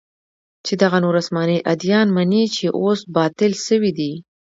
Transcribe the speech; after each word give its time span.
چې 0.65 0.73
دغه 0.83 0.97
نور 1.03 1.15
اسماني 1.21 1.57
اديان 1.73 2.07
مني 2.15 2.43
چې 2.55 2.65
اوس 2.79 2.99
باطل 3.15 3.51
سوي 3.67 3.91
دي. 3.99 4.11